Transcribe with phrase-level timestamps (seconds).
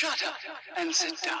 [0.00, 0.36] Shut up
[0.80, 1.40] and sit down.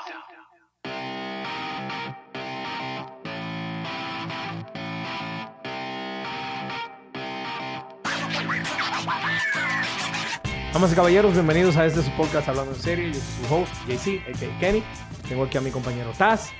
[10.72, 13.12] Damas y caballeros, bienvenidos a este su podcast Hablando en Serie.
[13.12, 14.58] Yo soy su host, JC, a.k.a.
[14.58, 14.82] Kenny.
[15.28, 16.50] Tengo aquí a mi compañero Taz.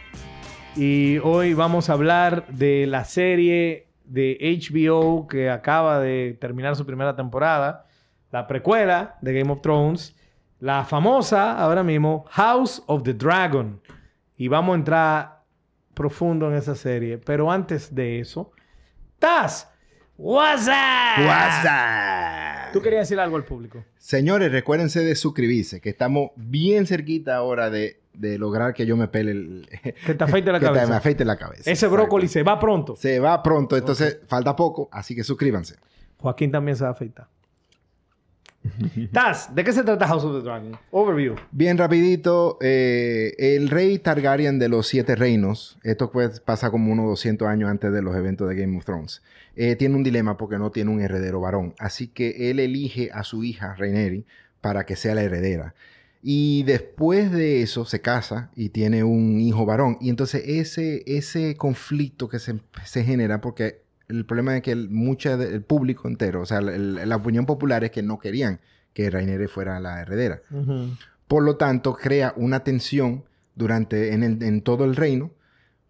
[0.77, 6.87] Y hoy vamos a hablar de la serie de HBO que acaba de terminar su
[6.87, 7.87] primera temporada.
[8.31, 10.15] La precuela de Game of Thrones.
[10.61, 13.81] La famosa, ahora mismo, House of the Dragon.
[14.37, 15.43] Y vamos a entrar
[15.95, 17.19] profundo en esa serie.
[17.19, 18.53] Pero antes de eso,
[19.19, 19.69] Taz,
[20.17, 21.25] what's up?
[21.27, 22.73] WhatsApp.
[22.73, 23.85] Tú querías decir algo al público.
[23.97, 29.09] Señores, recuérdense de suscribirse, que estamos bien cerquita ahora de, de lograr que yo me
[29.09, 29.69] pele el...
[30.07, 30.89] Que te afeite la que te- cabeza.
[30.89, 31.71] me afeite la cabeza.
[31.71, 32.39] Ese brócoli Exacto.
[32.39, 32.97] se va pronto.
[32.97, 35.77] Se va pronto, entonces falta poco, así que suscríbanse.
[36.19, 37.27] Joaquín también se va a afeitar.
[39.13, 40.77] Taz, ¿de qué se trata House of the Dragon?
[40.91, 41.37] Overview.
[41.53, 47.07] Bien rapidito, eh, el rey Targaryen de los siete reinos, esto pues pasa como unos
[47.07, 49.23] 200 años antes de los eventos de Game of Thrones,
[49.57, 53.25] eh, tiene un dilema porque no tiene un heredero varón, así que él elige a
[53.25, 54.25] su hija Rhaenyra
[54.61, 55.75] para que sea la heredera.
[56.23, 59.99] Y después de eso se casa y tiene un hijo varón.
[60.01, 64.89] Y entonces ese, ese conflicto que se, se genera porque el problema es que el,
[64.91, 68.61] mucha de- el público entero, o sea, el- la opinión popular es que no querían
[68.95, 70.41] que Rhaenyra fuera la heredera.
[71.27, 75.31] Por lo tanto, crea una tensión durante en, el- en todo el reino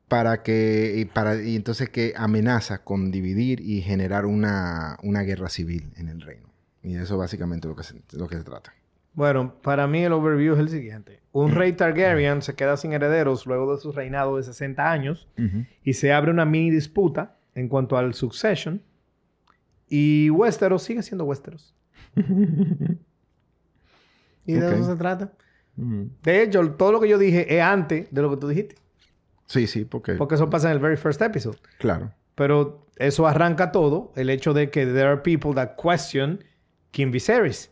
[0.09, 5.49] para que y para y entonces que amenaza con dividir y generar una, una guerra
[5.49, 6.49] civil en el reino.
[6.83, 8.73] Y eso básicamente es lo que se, lo que se trata.
[9.15, 11.21] Bueno, para mí el overview es el siguiente.
[11.33, 15.29] Un rey Targaryen se queda sin herederos luego de su reinado de 60 años
[15.85, 18.83] y se abre una mini disputa en cuanto al succession.
[19.89, 21.75] Y Westeros sigue siendo Westeros.
[24.45, 25.33] y de eso se trata.
[25.77, 28.75] De hecho, todo lo que yo dije es antes de lo que tú dijiste.
[29.47, 31.59] Sí, sí, porque Porque eso pasa en el very first episode.
[31.79, 32.13] claro.
[32.35, 34.13] Pero eso arranca todo.
[34.15, 36.45] El hecho de que there are people that question
[36.93, 37.71] King Viserys.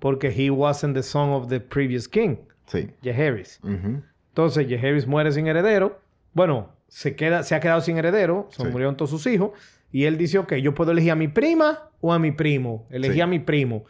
[0.00, 2.90] Porque he wasn't the son of the previous king, Sí.
[3.02, 3.60] Jaehaerys.
[3.62, 4.02] Ujú.
[4.30, 6.00] Entonces, Jaehaerys muere sin heredero.
[6.34, 8.48] Bueno, se, queda, se ha quedado sin heredero.
[8.50, 8.68] Se Sí.
[8.68, 9.50] murieron todos sus hijos.
[9.92, 12.86] Y él dice, ok, yo puedo elegir a mi prima o a mi primo.
[12.90, 13.20] Elegí Sí.
[13.20, 13.84] a mi primo.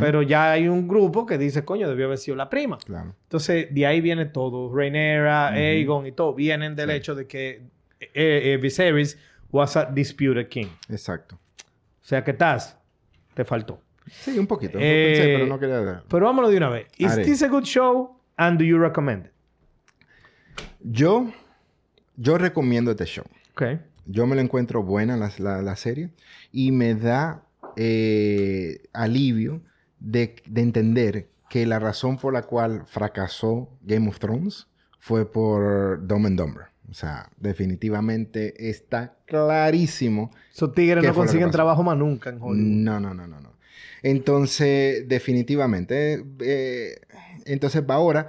[0.00, 2.78] Pero ya hay un grupo que dice, coño, debió haber sido la prima.
[2.84, 3.14] Claro.
[3.22, 4.74] Entonces, de ahí viene todo.
[4.74, 6.96] Rhaenyra, Aegon y todo vienen del Sí.
[6.96, 7.62] hecho de que
[8.00, 9.16] eh, eh, Viserys
[9.52, 10.66] was a disputed king.
[10.88, 11.36] Exacto.
[11.36, 12.76] O sea, que estás,
[13.34, 13.80] te faltó.
[14.10, 14.78] Sí, un poquito.
[14.80, 16.02] Eh, pensé, pero no quería...
[16.08, 16.86] Pero vámonos de una vez.
[16.96, 17.24] Is Haré.
[17.24, 19.32] this a good show and do you recommend it?
[20.80, 21.30] Yo,
[22.18, 23.24] yo recomiendo este show.
[23.52, 23.62] Ok.
[24.06, 26.10] Yo me lo encuentro buena la, la- la serie
[26.52, 27.42] y me da
[27.76, 29.62] eh, alivio
[30.00, 34.66] de, de entender que la razón por la cual fracasó Game of Thrones
[34.98, 36.64] fue por Dumb and Dumber.
[36.90, 40.30] O sea, definitivamente está clarísimo.
[40.52, 42.56] Esos tigres ¿Qué no consiguen trabajo más nunca en Hollywood.
[42.66, 43.52] No, no, no, no, no.
[44.02, 47.00] Entonces, definitivamente, eh, eh,
[47.44, 48.28] entonces ahora,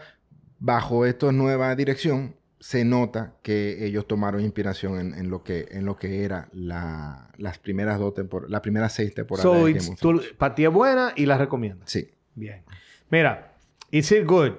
[0.59, 5.85] bajo esta nueva dirección, se nota que ellos tomaron inspiración en, en lo que en
[5.85, 9.85] lo que era la, las primeras dos temporadas, las primeras seis temporadas so, de it's,
[9.85, 10.33] Game of tú, Thrones.
[10.37, 11.89] para ti es buena y la recomiendas.
[11.89, 12.09] Sí.
[12.35, 12.63] Bien.
[13.09, 13.53] Mira,
[13.91, 14.53] is it good?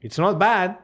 [0.00, 0.78] It's not bad.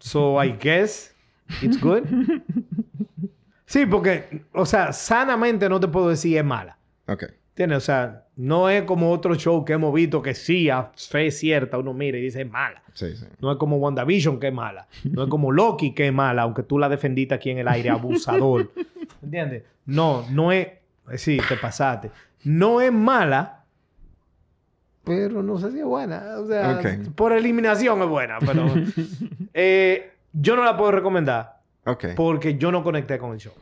[0.00, 1.14] So, I guess
[1.62, 2.02] it's good.
[3.66, 6.78] sí, porque, o sea, sanamente no te puedo decir es mala.
[7.06, 7.24] Ok.
[7.54, 7.78] ¿Entiendes?
[7.78, 11.78] O sea, no es como otro show que hemos visto que sí, a fe cierta,
[11.78, 12.82] uno mira y dice es mala.
[12.92, 13.26] Sí, sí.
[13.40, 14.88] No es como WandaVision que es mala.
[15.04, 17.90] No es como Loki que es mala, aunque tú la defendiste aquí en el aire,
[17.90, 18.72] abusador.
[19.22, 19.62] ¿Entiendes?
[19.86, 20.66] No, no es...
[20.66, 22.10] eh, Sí, te pasaste.
[22.42, 23.62] No es mala,
[25.04, 26.38] pero no sé si es buena.
[26.38, 26.80] O sea,
[27.14, 28.66] por eliminación es buena, pero...
[29.54, 32.06] eh, yo no la puedo recomendar Ok.
[32.16, 33.52] porque yo no conecté con el show.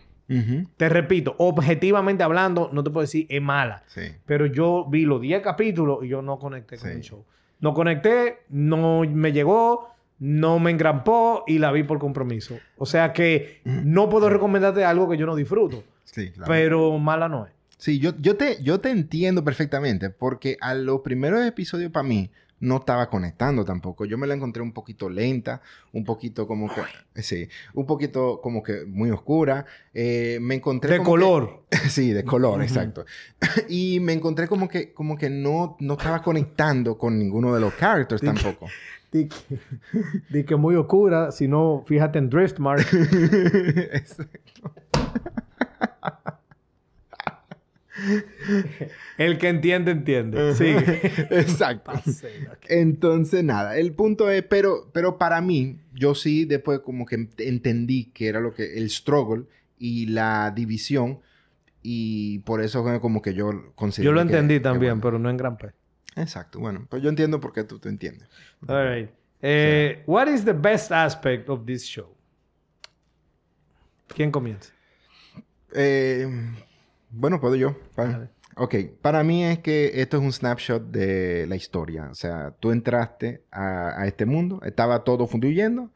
[0.77, 3.83] Te repito, objetivamente hablando, no te puedo decir es mala.
[3.89, 4.03] Sí.
[4.25, 6.95] Pero yo vi los 10 capítulos y yo no conecté con Sí.
[6.97, 7.25] el show.
[7.61, 12.59] No conecté, no me llegó, no me engrampó y la vi por compromiso.
[12.77, 15.85] O sea que no puedo recomendarte algo que yo no disfruto.
[16.05, 16.51] Sí, claro.
[16.51, 17.53] Pero mala no es.
[17.77, 22.31] Sí, yo, yo, te, yo te entiendo perfectamente porque a los primeros episodios para mí
[22.63, 24.05] no estaba conectando tampoco.
[24.07, 25.61] Yo me la encontré un poquito lenta,
[25.93, 29.67] un poquito como que, sí, un poquito como que muy oscura.
[29.93, 31.65] Eh, me encontré De color.
[31.69, 33.05] que- sí, de color, exacto.
[33.69, 37.75] y me encontré como que, como que no, no estaba conectando con ninguno de los
[37.75, 38.69] characters tampoco.
[39.11, 39.29] Que,
[40.47, 41.33] que muy oscura.
[41.33, 42.87] Si no, fíjate en Driftmark.
[43.93, 44.73] Exacto.
[49.19, 50.55] El que entiende, entiende.
[50.55, 50.67] Sí.
[51.31, 51.93] Exacto.
[52.69, 58.07] Entonces, nada, el punto es, pero, pero para mí, yo sí después como que entendí
[58.07, 59.45] que era lo que, el struggle
[59.79, 61.21] y la división,
[61.83, 65.03] y por eso como que yo considero Yo lo entendí que también, bueno.
[65.03, 65.71] pero no en gran P.
[66.17, 68.29] Exacto, bueno, pues yo entiendo por qué tú te entiendes.
[68.69, 69.11] All right.
[69.41, 72.15] Eh, What is the best aspect of this show?
[74.15, 74.73] ¿Quién comienza?
[75.75, 76.29] Eh,
[77.13, 77.77] bueno, puedo yo.
[78.57, 82.09] Ok, para mí es que esto es un snapshot de la historia.
[82.11, 85.91] O sea, tú entraste a, a este mundo, estaba todo fluyendo,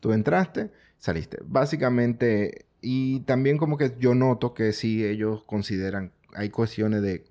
[0.00, 1.38] tú entraste, saliste.
[1.44, 7.24] Básicamente, y también como que yo noto que sí ellos consideran, hay cuestiones de,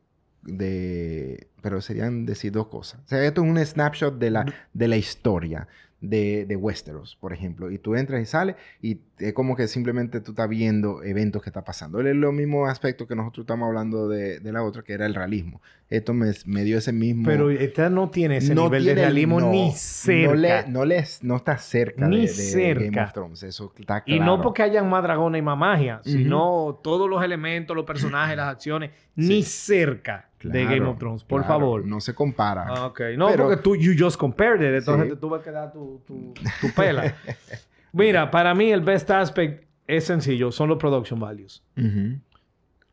[0.43, 3.01] de pero serían decir dos cosas.
[3.05, 5.67] O sea, esto es un snapshot de la, de la historia
[6.01, 7.69] de, de Westeros, por ejemplo.
[7.71, 11.49] Y tú entras y sales y es como que simplemente tú estás viendo eventos que
[11.51, 12.01] están pasando.
[12.01, 15.13] Es lo mismo aspecto que nosotros estamos hablando de, de la otra, que era el
[15.13, 15.61] realismo.
[15.89, 17.23] Esto me, me dio ese mismo...
[17.25, 20.33] Pero esta no tiene ese no nivel tiene- de realismo no, ni No, cerca.
[20.35, 22.83] le, no, les- no está cerca Ni de, de cerca.
[22.85, 23.43] Game of Thrones.
[23.43, 24.37] Eso está Y claro.
[24.37, 28.47] no porque hayan más dragones y más magia, sino todos los elementos, los personajes, las
[28.47, 31.23] acciones, ni cerca de Claro, Game of Thrones.
[31.23, 31.85] Por claro, favor.
[31.85, 32.65] No se compara.
[32.67, 33.01] Ah, ok.
[33.17, 34.79] No, Pero- porque tú, you just compared it.
[34.79, 35.09] Entonces Sí.
[35.11, 37.13] te tuve que dar tu, tu, tu pela.
[37.93, 40.51] Mira, para mí el best aspect es sencillo.
[40.51, 41.61] Son los production values.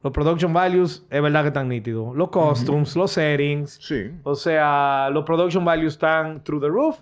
[0.03, 2.17] Los production values es verdad que están nítidos.
[2.17, 3.79] Los costumes, los settings.
[3.81, 4.11] Sí.
[4.23, 6.99] O sea, los production values están through the roof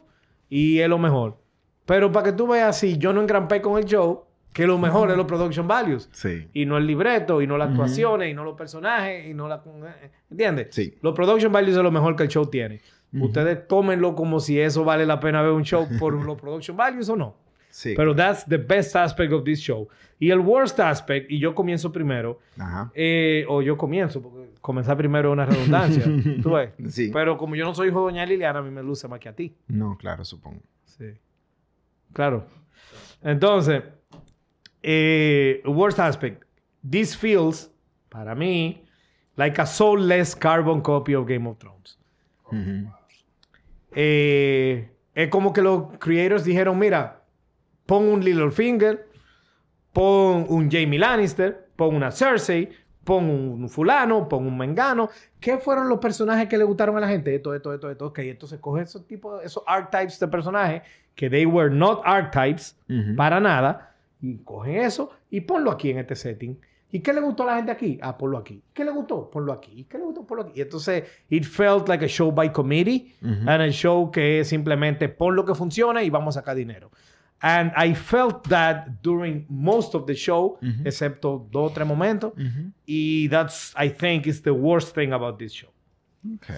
[0.49, 1.37] y es lo mejor.
[1.85, 4.25] Pero para que tú veas si yo no engrampé con el show,
[4.57, 6.09] que lo mejor es los production values.
[6.13, 6.49] Sí.
[6.55, 9.63] Y no el libreto, y no las actuaciones, y no los personajes, y no la...
[10.31, 10.69] ¿Entiendes?
[10.71, 10.97] Sí.
[11.03, 12.81] Los production values es lo mejor que el show tiene.
[13.13, 17.07] Ustedes tómenlo como si eso vale la pena ver un show por los production values
[17.11, 17.37] o no.
[17.69, 17.93] Sí.
[17.95, 19.87] Pero that's the best aspect of this show.
[20.19, 22.91] Y el worst aspect, y yo comienzo primero, Ajá.
[22.95, 26.03] eh, o yo comienzo, porque comenzar primero es una redundancia.
[26.43, 26.71] ¿Tú ves?
[26.89, 27.11] Sí.
[27.13, 29.29] Pero como yo no soy hijo de Doña Liliana, a mí me luce más que
[29.29, 29.55] a ti.
[29.69, 30.63] No, claro, supongo.
[30.87, 31.13] Sí.
[32.15, 32.47] Claro.
[33.23, 33.83] Entonces,
[34.89, 36.45] eh, worst aspect.
[36.89, 37.73] This feels,
[38.09, 38.85] para mí,
[39.37, 41.99] like a soulless carbon copy of Game of Thrones.
[43.91, 47.25] Eh, es como que los creators dijeron, mira,
[47.85, 49.09] pon un Littlefinger,
[49.93, 52.71] pon un Jamie Lannister, pon una Cersei,
[53.03, 55.11] pon un fulano, pon un mengano.
[55.41, 57.35] ¿Qué fueron los personajes que le gustaron a la gente?
[57.35, 58.07] Esto, esto, esto, esto.
[58.07, 60.83] Ok, entonces coge esos tipos, esos archetypes de personajes
[61.17, 62.79] que they were not archetypes
[63.17, 63.96] para nada
[64.33, 66.59] y cogen eso y ponlo aquí en este setting.
[66.93, 67.99] ¿Y qué le gustó a la gente aquí?
[68.01, 68.63] Ah, ponlo aquí.
[68.73, 69.29] ¿Qué le gustó?
[69.29, 69.85] Ponlo aquí.
[69.91, 70.25] ¿Qué le gustó?
[70.25, 70.53] Ponlo aquí.
[70.55, 73.13] Y entonces, it felt like a show by committee.
[73.23, 73.41] Ujú.
[73.51, 76.91] And a show que es simplemente pon lo que funciona y vamos a sacar dinero.
[77.41, 80.83] And I felt that during most of the show, Ujú.
[80.87, 82.33] excepto dos o tres momentos.
[82.35, 82.73] Ujú.
[82.87, 85.71] Y that's, I think, is the worst thing about this show.
[86.37, 86.49] Ok.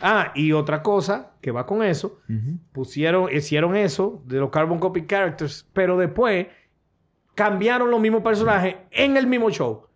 [0.00, 2.20] Ah, y otra cosa que va con eso,
[2.72, 6.48] pusieron, hicieron eso de los Carbon Copy Characters, pero después
[7.34, 9.86] cambiaron los mismos personajes en el mismo show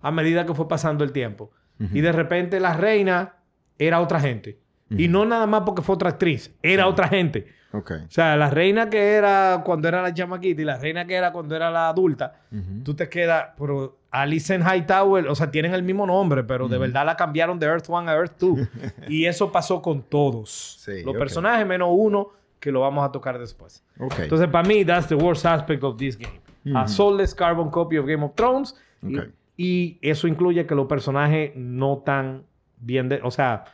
[0.00, 1.50] a medida que fue pasando el tiempo.
[1.92, 3.36] Y de repente la reina
[3.76, 4.60] era otra gente.
[4.90, 7.46] Y no nada más porque fue otra actriz, era otra gente.
[7.72, 7.92] Ok.
[8.06, 11.32] O sea, la reina que era cuando era la chamaquita y la reina que era
[11.32, 12.82] cuando era la adulta, Ujú.
[12.84, 17.06] tú te quedas, pero Alicent Hightower, o sea, tienen el mismo nombre, pero de verdad
[17.06, 18.58] la cambiaron de Earth 1 a Earth 2.
[19.08, 20.78] y eso pasó con todos.
[20.84, 21.18] Sí, Los ok.
[21.18, 22.28] personajes menos uno
[22.60, 23.82] que lo vamos a tocar después.
[23.98, 24.20] Ok.
[24.20, 26.40] Entonces, para mí, that's the worst aspect of this game.
[26.78, 28.76] A soulless carbon copy of Game of Thrones.
[29.02, 29.18] Y-.
[29.56, 32.44] Y, eso incluye que los personajes no tan
[32.78, 33.08] bien...
[33.08, 33.64] De, o sea,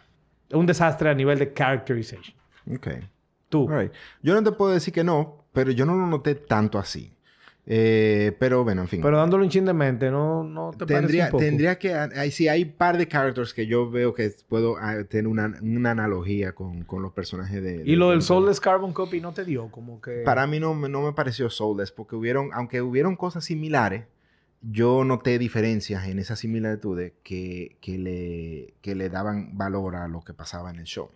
[0.52, 2.34] un desastre a nivel de characterization.
[2.74, 2.88] ok.
[3.48, 3.68] Tú.
[3.68, 3.92] Right.
[4.22, 7.14] Yo no te puedo decir que no, pero yo no lo noté tanto así.
[7.70, 9.02] Eh, pero bueno, en fin.
[9.02, 11.44] Pero dándole un chin de mente, ¿no, no te tendría, un poco?
[11.44, 11.92] tendría que...
[11.92, 15.54] Hay, sí, hay un par de characters que yo veo que puedo ah, tener una,
[15.60, 17.82] una analogía con, con los personajes de...
[17.84, 20.22] Y de- lo del de- soulless carbon copy no te dio como que...
[20.24, 24.04] Para mí no, me- no me pareció soulless porque hubieron, aunque hubieron cosas similares,
[24.62, 30.22] yo noté diferencias en esas similitudes que, que, le, que le daban valor a lo
[30.22, 31.10] que pasaba en el show.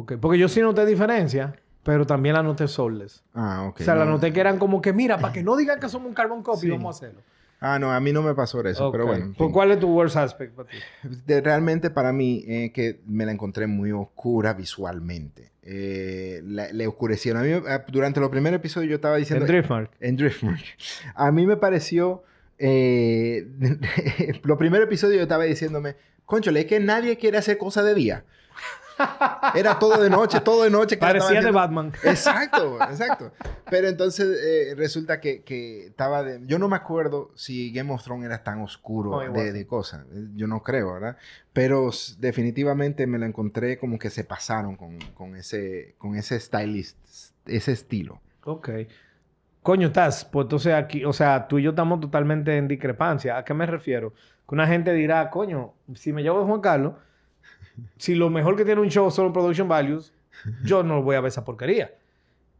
[0.00, 3.22] Ok, porque yo sí noté diferencia, pero también la noté soulless.
[3.34, 3.80] Ah, ok.
[3.80, 5.88] o sea, la no- noté que eran como que, mira, para que no digan que
[5.88, 6.70] somos un carbon copy, Sí.
[6.70, 7.20] vamos a hacerlo.
[7.62, 9.26] Ah, no, a mí no me pasó eso, pero bueno.
[9.26, 9.52] en ¿Por fin.
[9.52, 10.76] cuál es tu worst aspect para ti?
[11.26, 15.50] De- realmente para mí eh, que me la encontré muy oscura visualmente.
[15.62, 17.42] Eh, la- le oscurecieron.
[17.42, 19.44] A mí, eh, durante los primeros episodios yo estaba diciendo...
[19.44, 19.90] En Driftmark.
[20.00, 20.58] En Driftmark.
[21.14, 22.22] A mí me pareció...
[22.58, 23.46] eh,
[24.42, 25.96] los primeros episodios yo estaba diciéndome...
[26.24, 28.24] Conchole, es que nadie quiere hacer cosas de día.
[29.54, 30.96] Era todo de noche, todo de noche.
[30.96, 31.92] que Parecía de Batman.
[32.04, 33.32] Exacto, exacto.
[33.68, 36.40] Pero entonces eh, resulta que, que estaba de...
[36.46, 40.06] Yo no me acuerdo si Game of Thrones era tan oscuro de, de cosas.
[40.12, 41.16] Eh, Yo no creo, ¿verdad?
[41.52, 46.96] Pero definitivamente me lo encontré como que se pasaron con, con ese, con ese stylist,
[47.46, 48.20] ese estilo.
[48.44, 48.70] Ok.
[49.62, 53.36] Coño, estás, pues entonces aquí, o sea, tú y yo estamos totalmente en discrepancia.
[53.36, 54.14] ¿A qué me refiero?
[54.48, 56.94] Que una gente dirá, coño, si me llevo de Juan Carlos,
[57.96, 60.12] si lo mejor que tiene un show son los production values,
[60.64, 61.92] yo no voy a ver esa porquería.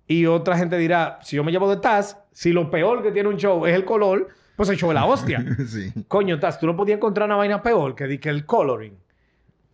[0.07, 3.29] Y otra gente dirá, si yo me llevo de Taz, si lo peor que tiene
[3.29, 5.45] un show es el color, pues el show es la hostia.
[5.67, 5.93] sí.
[6.09, 8.97] Coño, Taz, tú no podías encontrar una vaina peor que, que el coloring.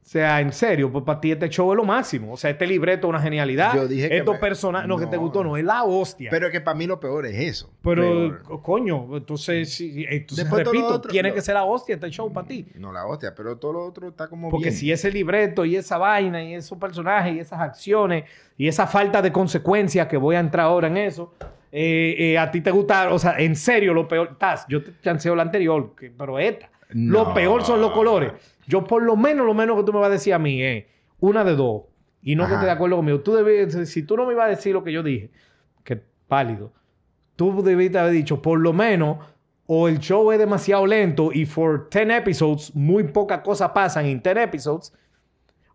[0.07, 2.33] O sea, en serio, pues para ti este show es lo máximo.
[2.33, 3.75] O sea, este libreto es una genialidad.
[3.75, 6.31] Yo dije que Estos me- personajes, no, que te gustó, no, es la hostia.
[6.31, 7.73] Pero que para mí lo peor es eso.
[7.83, 8.63] Pero, Peor.
[8.63, 12.33] coño, entonces, sí, entonces Después repito, otro- tiene lo- que ser la hostia este show
[12.33, 12.65] para ti.
[12.77, 14.77] No la hostia, pero todo lo otro está como Porque bien.
[14.79, 19.21] si ese libreto y esa vaina y esos personajes y esas acciones y esa falta
[19.21, 21.35] de consecuencias que voy a entrar ahora en eso,
[21.73, 24.93] eh, eh, a ti te gusta, o sea, en serio, lo peor, Taz, yo te
[25.03, 27.25] chanceo la anterior, que- pero esta, No.
[27.25, 28.33] lo peor son los colores.
[28.67, 30.85] Yo por lo menos, lo menos que tú me vas a decir a mí es
[31.21, 31.83] una de dos.
[32.23, 32.55] Y no que Ajá.
[32.55, 33.21] estés de acuerdo conmigo.
[33.21, 35.31] Tú debes, si tú no me ibas a decir lo que yo dije,
[35.85, 36.73] que es válido,
[37.37, 39.19] tú debiste haber dicho, por lo menos,
[39.67, 44.21] o el show es demasiado lento y for 10 episodes, muy pocas cosas pasan en
[44.23, 44.93] 10 episodes,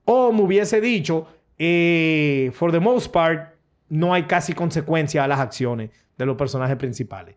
[0.05, 1.27] o me hubiese dicho,
[1.57, 3.53] eh, for the most part,
[3.89, 7.35] no hay casi consecuencia a las acciones de los personajes principales.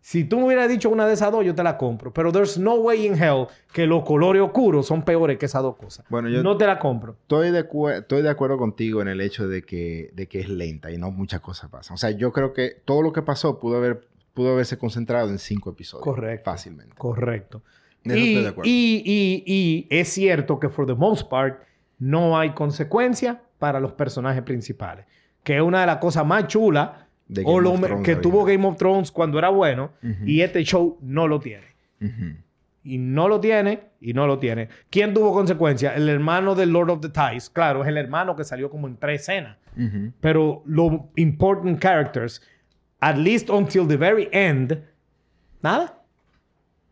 [0.00, 2.12] Si tú me hubieras dicho una de esas dos, yo te la compro.
[2.14, 5.76] Pero there's no way in hell que los colores oscuros son peores que esas dos
[5.76, 6.06] cosas.
[6.08, 7.16] Bueno, yo- No te la compro.
[7.22, 7.66] Estoy de,
[7.98, 11.10] estoy de acuerdo contigo en el hecho de que, de que es lenta y no
[11.10, 11.94] muchas cosas pasan.
[11.94, 15.38] O sea, yo creo que todo lo que pasó pudo, haber, pudo haberse concentrado en
[15.38, 16.04] cinco episodios.
[16.04, 16.50] Correcto.
[16.50, 16.94] Fácilmente.
[16.96, 17.62] Correcto.
[18.04, 18.70] En eso y, estoy de acuerdo.
[18.70, 21.60] y- y- y es cierto que, for the most part,
[21.98, 25.04] no hay consecuencia para los personajes principales.
[25.42, 26.90] Que es una de las cosas más chulas
[27.28, 28.44] De o Game lo of me- Thrones que tuvo.
[28.44, 29.90] Game of Thrones cuando era bueno.
[30.02, 30.24] Ujú.
[30.26, 31.66] Y este show no lo tiene.
[32.84, 34.68] Y no lo tiene, y no lo tiene.
[34.88, 35.94] ¿Quién tuvo consecuencia?
[35.94, 37.50] El hermano del Lord of the Ties.
[37.50, 39.58] Claro, es el hermano que salió como en tres escenas.
[40.20, 42.40] Pero los important characters,
[43.00, 44.82] at least until the very end,
[45.62, 46.02] nada.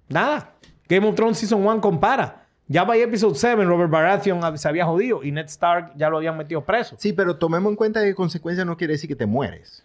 [0.09, 0.53] Nada.
[0.89, 2.43] Game of Thrones Season 1 compara.
[2.69, 6.37] Ya by episode 7, Robert Baratheon se había jodido y Ned Stark ya lo habían
[6.37, 6.97] metido preso.
[6.99, 9.85] Sí, pero tomemos en cuenta que consecuencia no quiere decir que te mueres.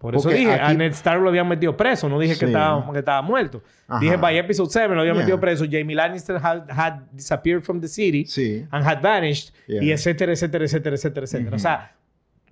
[0.00, 2.08] Por eso Porque dije, a aquí- Ned Stark lo habían metido preso.
[2.08, 2.44] No dije que, Sí.
[2.46, 3.62] estaba, que estaba muerto.
[3.86, 4.00] Ajá.
[4.00, 5.24] Dije, by episode 7 lo habían Yeah.
[5.24, 5.66] metido preso.
[5.70, 8.66] Jamie Lannister had, had disappeared from the city Sí.
[8.70, 9.54] and had vanished.
[9.68, 9.82] Yeah.
[9.84, 11.56] Y etcétera, etcétera, etcétera, etcétera, etcétera.
[11.56, 11.92] O sea,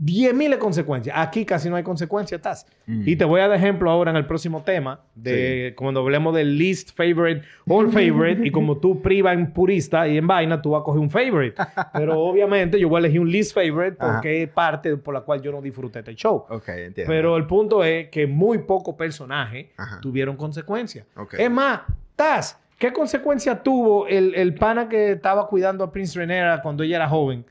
[0.00, 1.16] 10.000 consecuencias.
[1.18, 2.66] Aquí casi no hay consecuencias, estás.
[2.86, 3.02] Mm.
[3.04, 6.56] Y te voy a dar ejemplo ahora en el próximo tema, de cuando hablemos del
[6.56, 10.82] least favorite, all favorite, y como tú priva en purista y en vaina, tú vas
[10.82, 11.60] a coger un favorite.
[11.92, 15.42] Pero obviamente yo voy a elegir un least favorite porque es parte por la cual
[15.42, 16.44] yo no disfruté este show.
[16.48, 17.12] Ok, entiendo.
[17.12, 19.66] Pero el punto es que muy pocos personajes
[20.00, 21.06] tuvieron consecuencias.
[21.16, 21.34] Ok.
[21.34, 21.80] Es más,
[22.14, 26.96] Taz, ¿qué consecuencia tuvo el, el pana que estaba cuidando a Prince Renera cuando ella
[26.96, 27.44] era joven?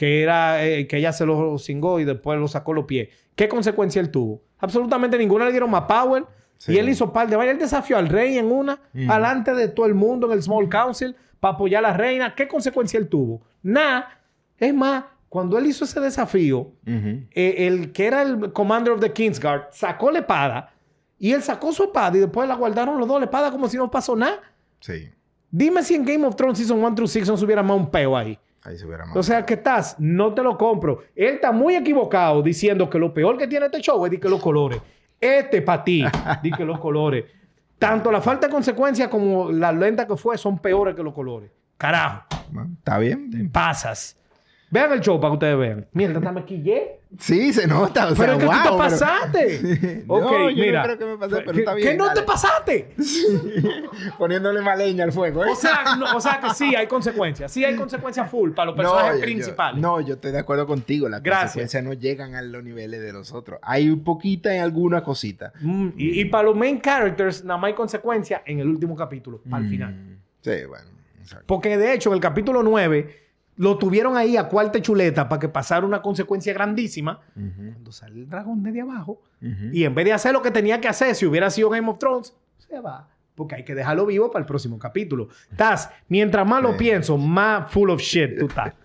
[0.00, 3.10] Que era eh, que ella se lo cingó y después lo sacó los pies.
[3.34, 4.40] ¿Qué consecuencia él tuvo?
[4.58, 5.44] Absolutamente ninguna.
[5.44, 6.24] Le dieron más power.
[6.56, 6.72] Sí.
[6.72, 7.52] Y él hizo par de vainas.
[7.56, 9.10] Él desafió al rey en una, Mm.
[9.10, 12.34] alante de todo el mundo en el Small Council, para apoyar a la reina.
[12.34, 13.42] ¿Qué consecuencia él tuvo?
[13.62, 14.08] Nada.
[14.56, 19.12] Es más, cuando él hizo ese desafío, eh, el que era el commander of the
[19.12, 20.72] Kingsguard sacó la espada
[21.18, 23.76] y él sacó su espada y después la guardaron los dos la espada como si
[23.76, 24.40] no pasó nada.
[24.80, 25.10] Sí.
[25.50, 27.90] Dime si en Game of Thrones Season 1 through 6 no se hubiera más un
[27.90, 28.38] peo ahí.
[28.62, 31.02] Ahí se hubiera O sea, que estás, no te lo compro.
[31.14, 34.28] Él está muy equivocado diciendo que lo peor que tiene este show es de que
[34.28, 34.80] los colores.
[35.18, 36.04] Este para ti,
[36.42, 37.24] di que los colores.
[37.78, 41.50] Tanto la falta de consecuencia como la lenta que fue son peores que los colores.
[41.78, 42.24] Carajo,
[42.78, 43.50] ¿Está bien?
[43.50, 44.18] pasas.
[44.72, 45.86] Vean el show para que ustedes vean.
[45.92, 47.00] Mierda, hasta me quillé.
[47.18, 48.06] Sí, se nota.
[48.06, 50.04] O sea, Pero es que tú wow, te pero- pasaste.
[50.06, 50.82] No, ok, no mira.
[50.84, 52.20] creo que me pasé, pero ¿Qué- está bien, ¿Qué no dale.
[52.20, 52.94] te pasaste?
[54.18, 55.48] Poniéndole más leña al fuego, ¿eh?
[55.50, 57.50] O sea, no- o sea que sí hay consecuencias.
[57.52, 59.80] Sí hay consecuencias full para los personajes yo- principales.
[59.80, 61.08] no, yo estoy de acuerdo contigo.
[61.08, 61.52] Las Gracias.
[61.54, 63.58] consecuencias no llegan a los niveles de los otros.
[63.62, 65.52] Hay poquita en alguna cosita.
[65.60, 69.40] Mm, y, y para los main characters, nada más hay consecuencias en el último capítulo,
[69.50, 69.92] al final.
[69.94, 70.84] Mm, Sí, bueno.
[71.20, 71.44] Exacto.
[71.46, 73.16] Porque de hecho, en el capítulo 9,
[73.60, 77.20] lo tuvieron ahí a cuarta chuleta para que pasara una consecuencia grandísima.
[77.34, 79.20] Cuando sale el dragón desde abajo,
[79.70, 81.98] y en vez de hacer lo que tenía que hacer si hubiera sido Game of
[81.98, 83.06] Thrones, se va.
[83.34, 85.28] Porque hay que dejarlo vivo para el próximo capítulo.
[85.50, 88.72] Estás, mientras más lo pienso, más full of shit tú estás.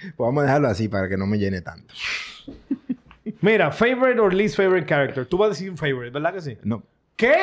[0.00, 1.92] Pues vamos a dejarlo así para que no me llene tanto.
[3.40, 5.26] Mira, favorite or least favorite character.
[5.26, 6.56] Tú vas a decir un favorite, ¿verdad que sí?
[6.62, 6.84] No.
[7.16, 7.34] ¿Qué?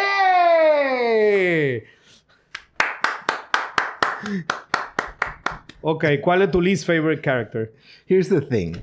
[5.87, 7.71] Ok, ¿cuál es tu least favorite character?
[8.07, 8.73] Here's the thing.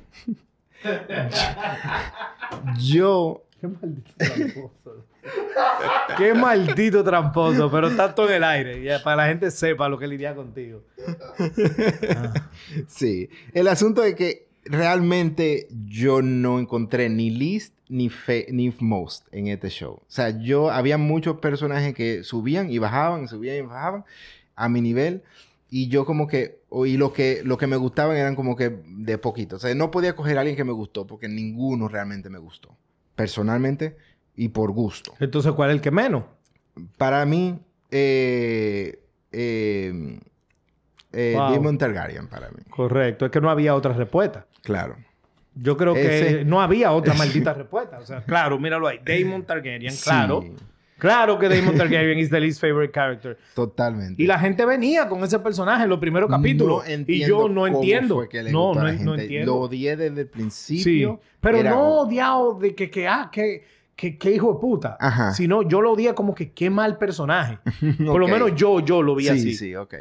[2.79, 5.07] Yo Qué maldito tramposo.
[6.17, 8.83] Qué maldito tramposo, pero está todo en el aire.
[8.85, 10.85] Ya, para que la gente sepa lo que lidia contigo.
[12.87, 13.29] Sí.
[13.53, 19.49] El asunto es que realmente yo no encontré ni Least ni, fe, ni Most en
[19.49, 19.95] este show.
[19.95, 24.05] O sea, yo había muchos personajes que subían y bajaban, subían y bajaban
[24.55, 25.25] a mi nivel.
[25.75, 28.83] Y yo como que, o- y lo que, lo que me gustaban eran como que
[28.85, 29.57] de poquito.
[29.57, 32.77] O sea, no podía coger a alguien que me gustó porque ninguno realmente me gustó.
[33.15, 33.97] Personalmente
[34.37, 35.15] y por gusto.
[35.19, 36.25] Entonces, ¿cuál es el que menos?
[36.99, 37.59] Para mí,
[37.91, 39.01] eh,
[39.33, 40.21] eh,
[41.13, 41.79] eh, Wow.
[41.79, 42.63] Targaryen para mí.
[42.69, 44.47] Correcto, es que no había otra respuesta.
[44.63, 44.97] Claro.
[45.55, 47.15] Yo creo que Ese- no había otra
[47.49, 47.99] maldita respuesta.
[47.99, 49.01] O sea, claro, míralo ahí.
[49.05, 50.43] Damon Targaryen, claro.
[50.43, 50.53] Sí,
[51.03, 53.37] Claro que Damon Targaryen is the least favorite character.
[53.57, 54.23] totalmente.
[54.23, 56.85] Y la gente venía con ese personaje en los primeros capítulos.
[56.85, 58.15] No y entiendo yo no entiendo.
[58.15, 59.05] fue que le no, no, no gente.
[59.05, 59.57] Lo entiendo.
[59.57, 61.21] odié desde el Sí, principio.
[61.41, 63.65] pero Era- no odiado de que, que ah, que,
[63.97, 64.97] que, que hijo de puta.
[65.01, 65.33] Ajá.
[65.33, 67.59] Sino yo lo odié como que qué mal personaje.
[68.07, 69.55] Por lo menos yo, yo lo vi Sí, así.
[69.55, 69.95] sí, ok.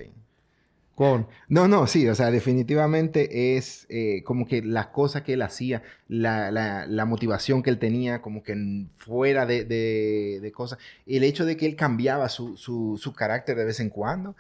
[1.02, 5.42] Con, No, no, sí, o sea, definitivamente es eh, como que las cosas que él
[5.42, 10.78] hacía, la, la- la motivación que él tenía, como que fuera de, de- de cosas.
[11.08, 14.36] El hecho de que él cambiaba su, su- su carácter de vez en cuando.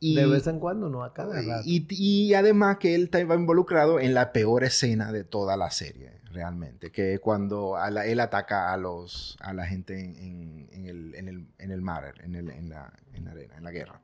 [0.00, 1.62] Y, de vez en cuando, no a cada rato.
[1.66, 6.12] y, y además que él estaba involucrado en la peor escena de toda la serie,
[6.32, 11.14] realmente, que cuando a la- él ataca a los a la gente en, en- el,
[11.14, 14.00] en, el, en el mar, en, el- en la, en la arena, en la guerra.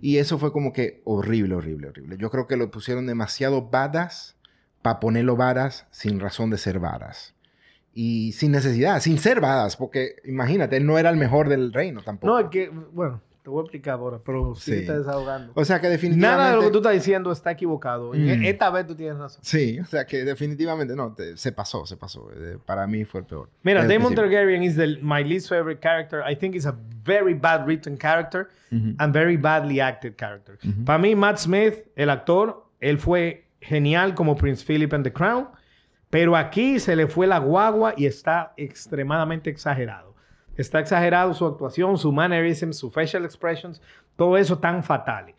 [0.00, 2.16] Y eso fue como que horrible, horrible, horrible.
[2.18, 4.36] Yo creo que lo pusieron demasiado badass
[4.82, 7.34] para ponerlo badass sin razón de ser badass.
[7.92, 12.02] Y sin necesidad, sin ser badass, porque imagínate, él no era el mejor del reino
[12.02, 12.32] tampoco.
[12.34, 14.78] No, es que, bueno, te voy a explicar ahora, pero sí, Sí.
[14.80, 15.52] estás desahogando.
[15.54, 16.36] O sea que definitivamente...
[16.36, 18.10] Nada de lo que tú estás diciendo está equivocado.
[18.12, 18.44] Mm.
[18.44, 19.40] Esta vez tú tienes razón.
[19.44, 22.28] Sí, o sea que definitivamente no, te- se pasó, se pasó.
[22.34, 23.48] Eh, Para mí fue el peor.
[23.62, 24.16] Mira, Damon.
[24.16, 26.24] Targaryen is the, my least favorite character.
[26.28, 26.74] I think he's a
[27.04, 28.96] very bad written character Ujú.
[28.98, 30.58] and very badly acted character.
[30.84, 35.46] Para mí, Matt Smith, el actor, él fue genial como Prince Philip en The Crown,
[36.10, 40.15] pero aquí se le fue la guagua y está extremadamente exagerado.
[40.56, 43.80] Está exagerado su actuación, su mannerism, su facial expressions,
[44.16, 45.34] todo eso tan fatal.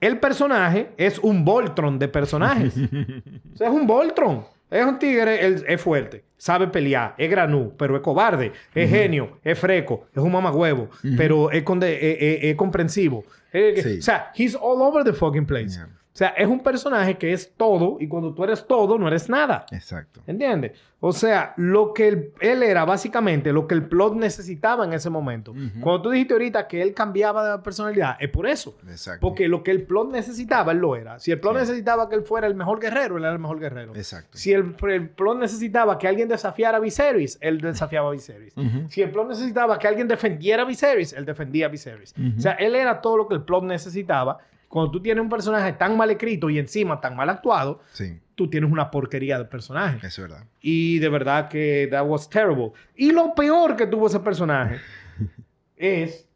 [0.00, 2.74] El personaje es un Voltron de personajes.
[3.54, 4.44] O sea, es un Voltron.
[4.68, 9.38] Es un tigre, él es fuerte, sabe pelear, es granú, pero es cobarde, es genio,
[9.44, 11.82] es freco, es un mamagüevo, pero es, es-
[12.20, 13.24] es- es comprensivo.
[13.52, 13.98] Es- Sí.
[14.00, 15.76] O sea, he's all over the fucking place.
[15.76, 15.88] Yeah.
[16.16, 19.28] O sea, es un personaje que es todo y cuando tú eres todo, no eres
[19.28, 19.66] nada.
[19.70, 20.22] Exacto.
[20.26, 20.72] ¿Entiendes?
[20.98, 25.10] O sea, lo que él, él era básicamente lo que el plot necesitaba en ese
[25.10, 25.52] momento.
[25.82, 28.78] Cuando tú dijiste ahorita que él cambiaba de personalidad, es por eso.
[28.88, 29.20] Exacto.
[29.20, 31.18] Porque lo que el plot necesitaba, él lo era.
[31.18, 31.60] Si el plot Sí.
[31.60, 33.94] necesitaba que él fuera el mejor guerrero, él era el mejor guerrero.
[33.94, 34.38] Exacto.
[34.38, 38.54] Si el, el plot necesitaba que alguien desafiara a Viserys, él desafiaba a Viserys.
[38.88, 42.14] Si el plot necesitaba que alguien defendiera a Viserys, él defendía a Viserys.
[42.38, 44.38] O sea, él era todo lo que el plot necesitaba.
[44.76, 48.50] Cuando tú tienes un personaje tan mal escrito y encima tan mal actuado, Sí, tú
[48.50, 50.06] tienes una porquería de personaje.
[50.06, 50.44] es verdad.
[50.60, 52.72] Y de verdad que that was terrible.
[52.94, 54.76] Y lo peor que tuvo ese personaje
[55.78, 56.28] es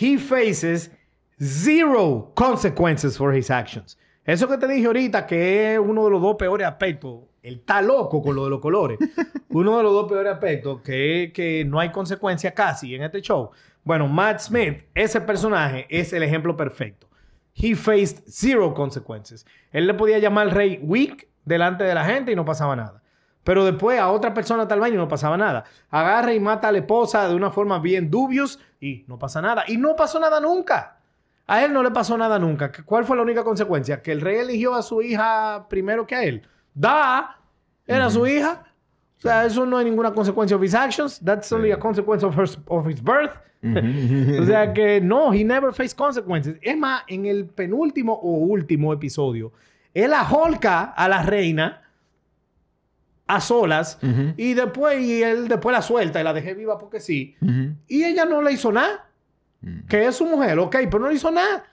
[0.00, 0.92] he faces
[1.36, 3.98] zero consequences for his actions.
[4.24, 7.22] Eso que te dije ahorita que es uno de los dos peores aspectos.
[7.42, 9.00] Él está loco con lo de los colores.
[9.48, 13.20] uno de los dos peores aspectos que es que no hay consecuencia casi en este
[13.20, 13.50] show.
[13.84, 17.08] Bueno, Matt Smith, ese personaje es el ejemplo perfecto.
[17.54, 19.46] He faced zero consequences.
[19.72, 23.02] Él le podía llamar al rey weak delante de la gente y no pasaba nada.
[23.42, 25.64] Pero después a otra persona tal baño y no pasaba nada.
[25.88, 29.64] Agarra y mata a la esposa de una forma bien dubious y no pasa nada.
[29.66, 30.98] Y no pasó nada nunca.
[31.46, 32.70] A él no le pasó nada nunca.
[32.70, 34.02] ¿Qué- ¿Cuál fue la única consecuencia?
[34.02, 36.46] Que el rey eligió a su hija primero que a él.
[36.74, 37.38] Da,
[37.86, 38.62] era su hija.
[39.20, 41.20] O sea, eso no hay ninguna consecuencia of his actions.
[41.22, 43.32] That's only a consequence of, her- of his birth.
[43.62, 46.56] o sea que no, he never faced consequences.
[46.62, 49.52] Es más, en el penúltimo o último episodio,
[49.92, 51.82] él aholca a la reina
[53.26, 54.32] a solas Ujú.
[54.36, 57.36] y después y él después la suelta y la dejé viva porque sí.
[57.42, 57.74] Ujú.
[57.86, 59.06] Y ella no le hizo nada.
[59.60, 59.80] Mm.
[59.88, 61.64] Que es su mujer, ok, pero no le hizo nada.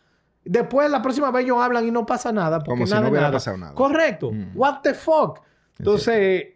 [0.44, 2.60] Después, la próxima vez ellos hablan y no pasa nada.
[2.60, 3.34] Porque Como si nada no es hubiera nada.
[3.38, 3.74] pasado nada.
[3.74, 4.32] Correcto.
[4.32, 4.52] Mm.
[4.56, 5.40] What the fuck?
[5.80, 6.48] Entonces,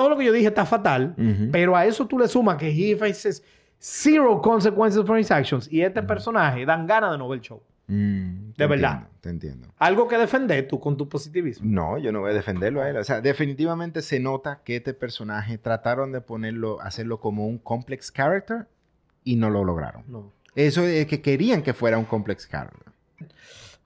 [0.00, 1.14] todo lo que yo dije está fatal.
[1.52, 3.42] Pero a eso tú le sumas que he faces
[3.78, 5.70] zero consequences for his actions.
[5.70, 7.62] Y este personaje dan ganas de no ver el show.
[7.86, 8.92] Mm, De verdad.
[8.92, 9.68] entiendo, te entiendo.
[9.78, 11.66] Algo que defender tú con tu positivismo.
[11.68, 12.96] No, yo no voy a defenderlo a él.
[12.96, 18.12] O sea, definitivamente se nota que este personaje trataron de ponerlo, hacerlo como un complex
[18.12, 18.68] character
[19.24, 20.04] y no lo lograron.
[20.08, 20.32] No.
[20.54, 22.92] Eso es que querían que fuera un complex character.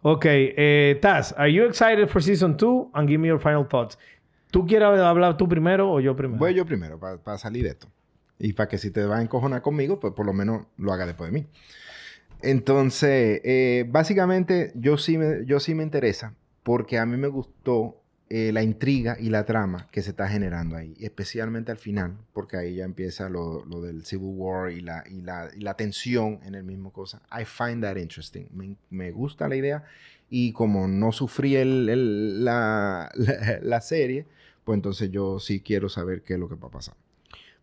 [0.03, 2.88] Ok, eh, Taz, are you excited for season 2?
[2.92, 3.98] And give me your final thoughts.
[4.55, 6.38] ¿Tú quieres hablar tú primero o yo primero?
[6.38, 7.88] Voy yo primero para salir de esto.
[8.38, 11.07] Y para que si te vas a encojonar conmigo, pues por lo menos lo haga
[11.07, 11.47] después de mí.
[12.40, 18.01] Entonces, eh, básicamente yo sí, me, yo sí me interesa porque a mí me gustó
[18.31, 22.57] eh, la intriga y la trama que se está generando ahí, especialmente al final, porque
[22.57, 26.38] ahí ya empieza lo, lo del Civil War y la, y, la, y la, tensión
[26.45, 27.23] en el mismo cosa.
[27.33, 28.47] I find that interesting.
[28.53, 29.85] Me, me gusta la idea
[30.31, 34.27] y como no sufrí el, el, la, la, la, serie,
[34.64, 36.94] pues entonces yo sí quiero saber qué es lo que va a pasar.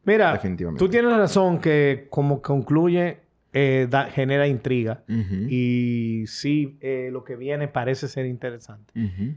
[0.03, 0.39] Mira,
[0.77, 3.19] tú tienes razón que como concluye
[3.53, 5.47] eh, da, genera intriga uh -huh.
[5.51, 8.93] y sí eh, lo que viene parece ser interesante.
[8.95, 9.35] Uh -huh.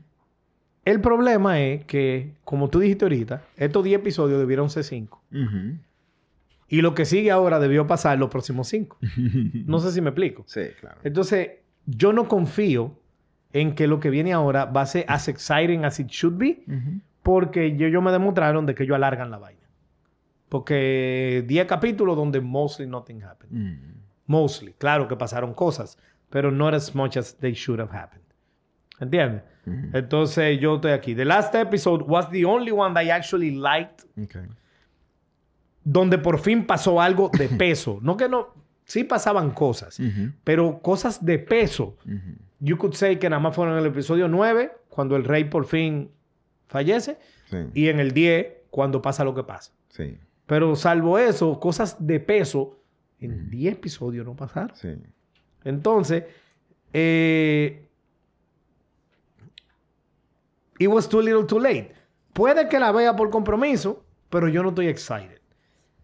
[0.85, 5.23] El problema es que, como tú dijiste ahorita, estos 10 episodios debieron ser 5.
[5.33, 5.79] Uh -huh.
[6.69, 8.99] Y lo que sigue ahora debió pasar los próximos 5.
[9.67, 10.45] no sé si me explico.
[10.47, 11.01] Sí, claro.
[11.05, 11.51] Entonces,
[11.87, 12.99] yo no confío
[13.53, 16.65] en que lo que viene ahora va a ser as exciting as it should be,
[17.25, 19.67] porque ellos yo me demostraron de que ellos alargan la vaina.
[20.49, 24.05] Porque 10 capítulos donde mostly nothing happened.
[24.27, 24.75] Mostly.
[24.75, 25.99] Claro que pasaron cosas,
[26.31, 28.23] pero not as much as they should have happened.
[29.01, 29.43] ¿Entiendes?
[29.65, 29.97] Mm.
[29.97, 31.15] Entonces yo estoy aquí.
[31.15, 34.05] The last episode was the only one that I actually liked.
[34.23, 34.47] Okay.
[35.83, 37.99] Donde por fin pasó algo de peso.
[38.03, 38.55] no que no.
[38.85, 41.97] Sí pasaban cosas, mm pero cosas de peso.
[42.05, 42.19] Mm.
[42.61, 45.65] You could say que nada más fueron en el episodio 9, cuando el rey por
[45.65, 46.11] fin
[46.67, 47.19] fallece,
[47.51, 47.57] sí.
[47.75, 49.73] y en el 10, cuando pasa lo que pasa.
[49.89, 50.19] Sí.
[50.47, 52.79] Pero salvo eso, cosas de peso
[53.21, 54.77] en 10 episodios no pasaron.
[54.77, 54.95] Sí.
[55.65, 56.25] Entonces,
[56.93, 57.89] eh,
[60.79, 61.93] it was too little too late.
[62.33, 65.41] Puede que la vea por compromiso, pero yo no estoy excited.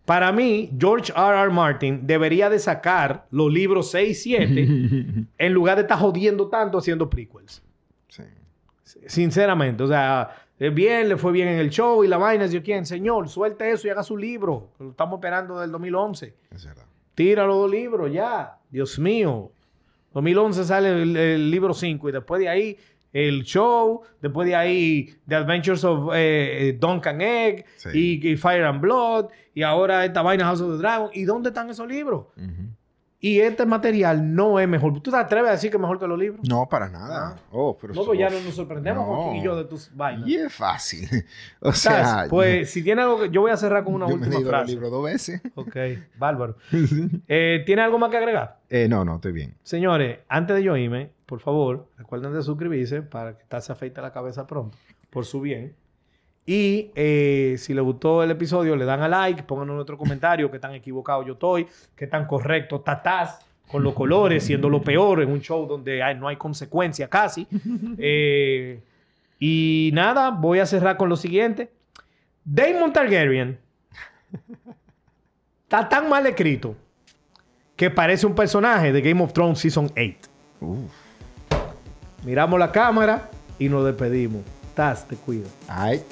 [0.05, 1.42] Para mí, George R.
[1.42, 1.51] R.
[1.51, 6.79] Martin debería de sacar los libros 6 y 7 en lugar de estar jodiendo tanto
[6.79, 7.62] haciendo prequels.
[8.09, 8.25] Sí.
[9.07, 10.31] Sinceramente, o sea,
[10.68, 12.44] bien, le fue bien en el show y la vaina.
[12.46, 12.85] Yo, ¿quién?
[12.85, 14.73] Señor, suelte eso y haga su libro.
[14.79, 16.35] Lo estamos esperando desde el 2011.
[16.51, 16.85] Es verdad.
[17.14, 18.59] Tira los dos libros ya.
[18.68, 19.53] Dios mío.
[20.12, 22.77] 2011 sale el, el libro 5 y después de ahí
[23.12, 28.18] el show, después de ahí The Adventures of eh, Duncan Egg Sí.
[28.23, 31.11] y, y Fire and Blood y ahora esta vaina House of the Dragon.
[31.14, 32.27] ¿Y dónde están esos libros?
[33.22, 34.98] Y este material no es mejor.
[35.02, 36.40] ¿Tú te atreves a decir que es mejor que los libros?
[36.48, 37.37] No, para nada.
[37.52, 39.14] Oh, pero No, pues ya no nos sorprendemos, no.
[39.14, 40.26] Joaquín y yo, de tus vainas.
[40.26, 41.06] Y es fácil.
[41.61, 42.09] O ¿Sabes?
[42.09, 43.28] sea, pues si tiene algo que...
[43.30, 44.72] Yo voy a cerrar con una yo me he última leído frase.
[44.72, 45.42] libros dos veces.
[45.54, 45.76] Ok,
[46.16, 46.56] bárbaro.
[47.28, 48.59] Eh, ¿Tiene algo más que agregar?
[48.70, 49.54] Eh, no, no, estoy bien.
[49.62, 54.12] Señores, antes de yo irme, por favor, recuerden de suscribirse para que se afeite la
[54.12, 54.78] cabeza pronto,
[55.11, 55.74] por su bien.
[56.53, 60.51] Y eh, si les gustó el episodio, le dan a like, pónganos en otro comentario
[60.51, 65.23] que tan equivocado yo estoy, que tan correcto tatás con los colores, siendo lo peor
[65.23, 67.47] en un show donde hay- no hay consecuencia casi.
[67.99, 68.81] Eh,
[69.39, 71.71] y nada, voy a cerrar con lo siguiente.
[72.45, 73.57] Damon Targaryen
[75.63, 76.75] está tan mal escrito
[77.77, 80.29] que parece un personaje de Game of Thrones Season 8.
[80.63, 80.91] Uf.
[82.25, 84.43] Miramos la cámara y nos despedimos.
[84.75, 85.47] Taz, te cuido.
[85.69, 86.03] Ay.